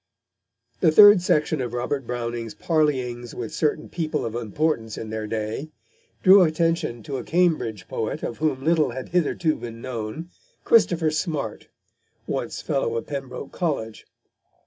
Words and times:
The 0.79 0.91
third 0.91 1.21
section 1.21 1.61
of 1.61 1.73
Robert 1.75 2.07
Browning's 2.07 2.55
Parleyings 2.55 3.35
with 3.35 3.53
certain 3.53 3.87
People 3.87 4.25
of 4.25 4.33
Importance 4.33 4.97
in 4.97 5.11
their 5.11 5.27
Day 5.27 5.69
drew 6.23 6.41
attention 6.41 7.03
to 7.03 7.17
a 7.17 7.23
Cambridge 7.23 7.87
poet 7.87 8.23
of 8.23 8.39
whom 8.39 8.63
little 8.65 8.89
had 8.89 9.09
hitherto 9.09 9.55
been 9.57 9.79
known, 9.79 10.31
Christopher 10.63 11.11
Smart, 11.11 11.67
once 12.25 12.63
fellow 12.63 12.97
of 12.97 13.05
Pembroke 13.05 13.51
College. 13.51 14.07